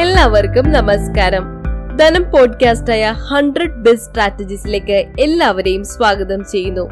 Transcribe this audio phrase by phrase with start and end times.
[0.00, 1.44] എല്ലാവർക്കും നമസ്കാരം.
[1.96, 6.90] ധനം പോഡ്കാസ്റ്റായ ഹൺഡ്രഡ് ബെസ്റ്റ് സ്ട്രാറ്റജീസിലേക്ക് എല്ലാവരെയും സ്വാഗതം ചെയ്യുന്നു.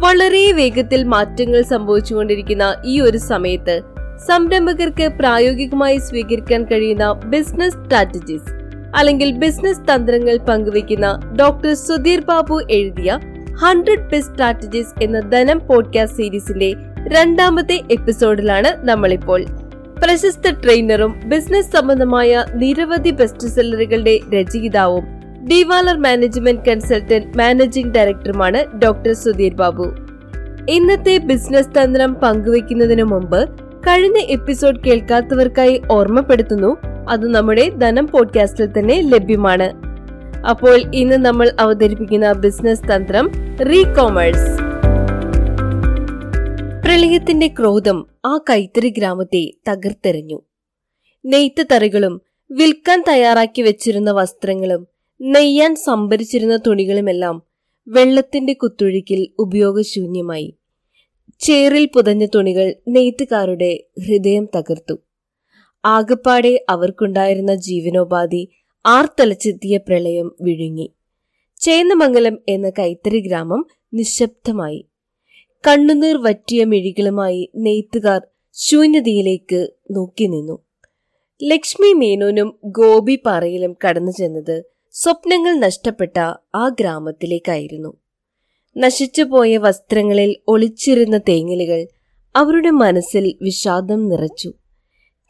[0.00, 3.82] വളരെ വേഗത്തിൽ മാറ്റങ്ങൾ സംഭവിച്ചുകൊണ്ടിരിക്കുന്ന ഈ ഒരു സമയത്ത്
[4.28, 8.52] സംരംഭകർക്ക് പ്രായോഗികമായി സ്വീകരിക്കാൻ കഴിയുന്ന ബിസിനസ് സ്ട്രാറ്റജീസ്
[8.96, 13.18] അല്ലെങ്കിൽ ബിസിനസ് തന്ത്രങ്ങൾ പങ്കുവയ്ക്കുന്ന ഡോക്ടർ സുധീർ ബാബു എഴുതിയ
[13.62, 16.74] ഹൺഡ്രഡ് ബെസ്റ്റ് സ്ട്രാറ്റജീസ് എന്ന ധനം പോഡ്കാസ്റ്റ് സീരീസിന്റെ
[17.08, 19.61] രണ്ടാമത്തെ എപ്പിസോഡിലാണ് നമ്മളിപ്പോൾ.
[20.02, 25.04] പ്രശസ്ത ട്രെയിനറും ബിസിനസ് സംബന്ധമായ നിരവധി ബെസ്റ്റ് സെല്ലറുകളുടെ രചയിതാവും
[25.48, 29.94] ഡിവാലർ മാനേജ്മെന്റ് കൺസൾട്ടന്റ് മാനേജിംഗ് ഡയറക്ടറുമാണ് ഡോക്ടർ സുധീർ ബാബു.
[30.68, 33.48] ഇന്നത്തെ ബിസിനസ് തന്ത്രം പങ്കുവെക്കുന്നതിനു മുമ്പ്
[33.88, 36.76] കഴിഞ്ഞ എപ്പിസോഡ് കേൾക്കാത്തവർക്കായി ഓർമ്മപ്പെടുത്തുന്നു
[37.08, 39.70] അത് നമ്മുടെ ധനം പോഡ്കാസ്റ്റിൽ തന്നെ ലഭ്യമാണ്.
[40.46, 44.61] അപ്പോൾ ഇന്ന് നമ്മൾ അവതരിപ്പിക്കുന്ന ബിസിനസ് തന്ത്രം റീകോമേഴ്സ്.
[46.92, 50.42] പ്രളയത്തിന്റെ ക്രോധം ആ കൈത്തറി ഗ്രാമത്തെ തകർത്തെറിഞ്ഞു.
[51.26, 54.86] നെയ്ത്ത് തറികളും വിൽക്കാൻ തയ്യാറാക്കി വെച്ചിരുന്ന വസ്ത്രങ്ങളും
[55.20, 57.42] നെയ്യാൻ സംഭരിച്ചിരുന്ന തുണികളുമെല്ലാം
[57.88, 60.56] വെള്ളത്തിന്റെ കുത്തൊഴുക്കിൽ ഉപയോഗശൂന്യമായി.
[61.38, 64.98] ചേറിൽ പുതഞ്ഞ തുണികൾ നെയ്ത്തുകാരുടെ ഹൃദയം തകർത്തു.
[65.84, 68.48] ആകപ്പാടെ അവർക്കുണ്ടായിരുന്ന ജീവനോപാധി
[68.86, 70.92] ആർത്തലച്ചെത്തിയ പ്രളയം വിഴുങ്ങി.
[71.60, 74.86] ചേന്നമംഗലം എന്ന കൈത്തറി ഗ്രാമം നിശബ്ദമായി.
[75.64, 80.56] കണ്ണുനീർ വറ്റിയ മിഴികളുമായി നെയ്ത്തുകാർ ശൂന്യതയിലേക്ക് നോക്കി നിന്നു.
[81.40, 84.62] ലക്ഷ്മി മേനോനും ഗോപി പാറയിലും കടന്നു ചെന്നത്
[84.94, 86.18] സ്വപ്നങ്ങൾ നഷ്ടപ്പെട്ട
[86.54, 87.96] ആ ഗ്രാമത്തിലേക്കായിരുന്നു.
[88.76, 91.86] നശിച്ചുപോയ വസ്ത്രങ്ങളിൽ ഒളിച്ചിരുന്ന തേങ്ങലുകൾ
[92.34, 94.50] അവരുടെ മനസ്സിൽ വിഷാദം നിറച്ചു.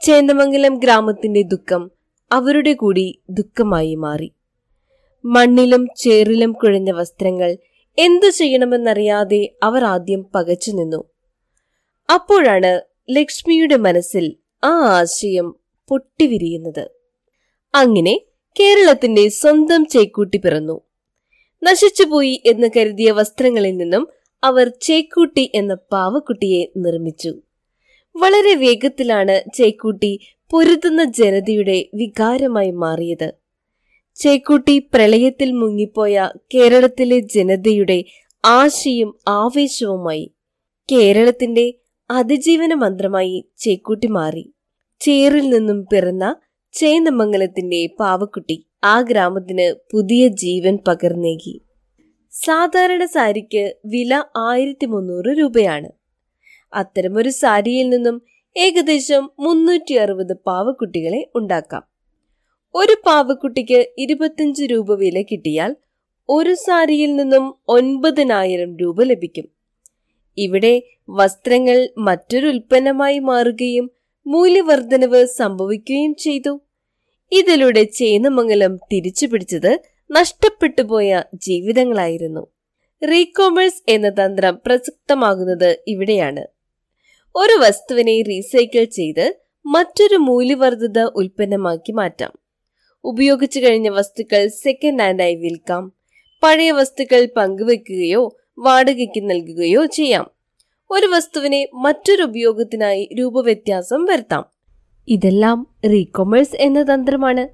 [0.00, 1.90] ചേന്ദമംഗലം ഗ്രാമത്തിന്റെ ദുഃഖം
[2.30, 4.32] അവരുടെ കൂടി ദുഃഖമായി മാറി.
[5.24, 7.56] മണ്ണിലും ചേറിലും കുഴഞ്ഞ വസ്ത്രങ്ങൾ
[7.98, 11.04] എന്തു ചെയ്യണമെന്നറിയാതെ അവർ ആദ്യം പകച്ചു നിന്നു.
[12.14, 15.54] അപ്പോഴാണ് ലക്ഷ്മിയുടെ മനസ്സിൽ ആ ആശയം
[15.88, 16.88] പൊട്ടിവിരിയുന്നത്.
[17.74, 18.20] അങ്ങനെ
[18.60, 20.80] കേരളത്തിന്റെ സ്വന്തം ചേക്കൂട്ടി പിറന്നു.
[21.62, 24.08] നശിച്ചുപോയി എന്ന് കരുതിയ വസ്ത്രങ്ങളിൽ നിന്നും
[24.44, 27.42] അവർ ചേക്കൂട്ടി എന്ന പാവക്കുട്ടിയെ നിർമ്മിച്ചു.
[28.16, 30.18] വളരെ വേഗത്തിലാണ് ചേക്കൂട്ടി
[30.50, 33.41] പൊരുതുന്ന ജനതയുടെ വികാരമായി മാറിയത്.
[34.16, 38.04] ചേക്കൂട്ടി പ്രളയത്തിൽ മുങ്ങിപ്പോയ കേരളത്തിലെ ജനതയുടെ
[38.44, 40.34] ആശയും ആവേശവുമായി
[40.92, 41.74] കേരളത്തിന്റെ
[42.10, 44.52] അതിജീവന മന്ത്രമായി ചേക്കുട്ടി മാറി.
[45.00, 46.36] ചേറിൽ നിന്നും പിറന്ന
[46.72, 51.62] ചേന്നമംഗലത്തിന്റെ പാവക്കുട്ടി ആ ഗ്രാമത്തിന് പുതിയ ജീവൻ പകർന്നേകി.
[52.32, 55.90] സാധാരണ സാരിക്ക് വില ആയിരത്തി മുന്നൂറ് രൂപയാണ്.
[56.74, 58.22] അത്തരമൊരു സാരിയിൽ നിന്നും
[58.56, 61.91] ഏകദേശം മുന്നൂറ്റി അറുപത് പാവക്കുട്ടികളെ ഉണ്ടാക്കാം.
[62.74, 65.76] ഒരു പാവക്കുട്ടിക്ക് ഇരുപത്തിയഞ്ച് രൂപ വില കിട്ടിയാൽ
[66.28, 69.46] ഒരു സാരിയിൽ നിന്നും ഒൻപതിനായിരം രൂപ ലഭിക്കും.
[70.38, 73.90] ഇവിടെ വസ്ത്രങ്ങൾ മറ്റൊരു ഉൽപ്പന്നമായി മാറുകയും
[74.26, 76.60] മൂല്യവർദ്ധനവ് സംഭവിക്കുകയും ചെയ്തു.
[77.32, 79.72] ഇതിലൂടെ ചേന്നമംഗലം തിരിച്ചു പിടിച്ചത്
[80.10, 82.46] നഷ്ടപ്പെട്ടുപോയ ജീവിതങ്ങളായിരുന്നു.
[83.02, 86.46] റീകോമേഴ്സ് എന്ന തന്ത്രം പ്രസക്തമാകുന്നത് ഇവിടെയാണ്.
[87.36, 89.34] ഒരു വസ്തുവിനെ റീസൈക്കിൾ ചെയ്ത്
[89.66, 92.41] മറ്റൊരു മൂല്യവർദ്ധിത ഉൽപ്പന്നമാക്കി മാറ്റാം.
[93.04, 95.92] ഉപയോഗിച്ചു കഴിഞ്ഞ വസ്തുക്കൾ സെക്കൻഡ് ഹാൻഡായി വിൽക്കാം.
[96.42, 100.30] പഴയ വസ്തുക്കൾ പങ്കുവെക്കുകയോ വാടകയ്ക്ക് നൽകുകയോ ചെയ്യാം.
[100.90, 104.44] ഒരു വസ്തുവിനെ മറ്റൊരു ഉപയോഗത്തിനായി രൂപവ്യത്യാസം വരുത്താം.
[105.08, 107.48] ഇതെല്ലാം റീകോമേഴ്സ് എന്ന തന്ത്രമാണ്.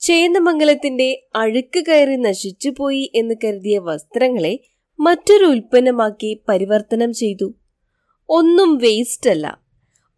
[0.00, 4.58] ചേന്നമംഗലത്തിന്റെ അഴുക്ക് കയറി നശിച്ചുപോയി എന്ന് കരുതിയ വസ്ത്രങ്ങളെ
[5.00, 7.54] മറ്റൊരു ഉൽപ്പന്നമാക്കി പരിവർത്തനം ചെയ്തു.
[8.28, 9.60] ഒന്നും വേസ്റ്റ് അല്ല.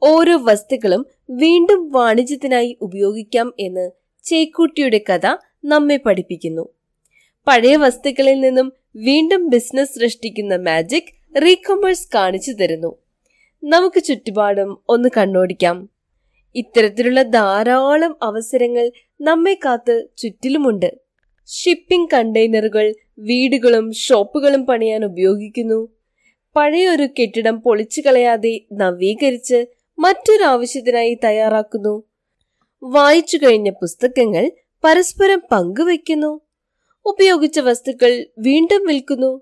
[0.03, 3.91] ഓരോ വസ്തുക്കളും വീണ്ടും വാണിജ്യത്തിനായി ഉപയോഗിക്കാം എന്ന്
[4.27, 6.69] ചേക്കൂട്ടിയുടെ കഥ നമ്മെ പഠിപ്പിക്കുന്നു.
[7.47, 11.11] പഴയ വസ്തുക്കളിൽ നിന്നും വീണ്ടും ബിസിനസ് സൃഷ്ടിക്കുന്ന മാജിക്
[11.43, 12.97] റീകൊമേഴ്സ് കാണിച്ചു തരുന്നു.
[13.65, 15.89] നമുക്ക് ചുറ്റുപാടും ഒന്ന് കണ്ണോടിക്കാം.
[16.55, 20.99] ഇത്തരത്തിലുള്ള ധാരാളം അവസരങ്ങൾ നമ്മെ കാത്ത് ചുറ്റിലുമുണ്ട്.
[21.47, 25.89] ഷിപ്പിംഗ് കണ്ടെയ്നറുകൾ വീടുകളും ഷോപ്പുകളും പണിയാൻ ഉപയോഗിക്കുന്നു.
[26.57, 29.67] പഴയൊരു കെട്ടിടം പൊളിച്ചു കളയാതെ നവീകരിച്ച്
[29.99, 32.03] മറ്റൊരു ആവശ്യത്തിനായി തയ്യാറാക്കുന്നു.
[32.83, 34.51] വായിച്ചു കഴിഞ്ഞ പുസ്തകങ്ങൾ
[34.85, 36.41] പരസ്പരം പങ്കുവെക്കുന്നു
[37.07, 39.41] ഉപയോഗിച്ച വസ്തുക്കൾ വീണ്ടും വിൽക്കുന്നു.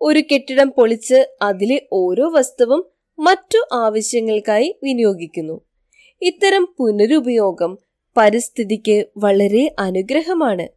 [0.00, 2.84] ഒരു കെട്ടിടം പൊളിച്ച് അതിലെ ഓരോ വസ്തുവും
[3.18, 5.60] മറ്റു ആവശ്യങ്ങൾക്കായി വിനിയോഗിക്കുന്നു.
[6.22, 7.78] ഇത്തരം പുനരുപയോഗം
[8.16, 10.68] പരിസ്ഥിതിക്ക് വളരെ അനുഗ്രഹമാണ്.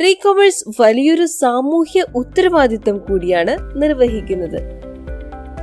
[0.00, 4.60] റീകോമേഴ്സ് വലിയൊരു സാമൂഹ്യ ഉത്തരവാദിത്തം കൂടിയാണ് നിർവഹിക്കുന്നത്.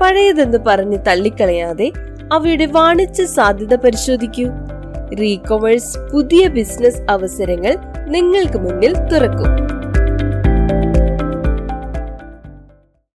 [0.01, 1.91] പഴയതെന്ന് പറഞ്ഞ് തള്ളിക്കളയാതെ
[2.33, 4.64] അവയുടെ വാണിജ്യ സാധ്യത പരിശോധിക്കൂ.
[5.19, 7.73] റീകോമേഴ്സ് പുതിയ ബിസിനസ് അവസരങ്ങൾ
[8.07, 9.51] നിങ്ങൾക്ക് മുന്നിൽ തുറക്കും.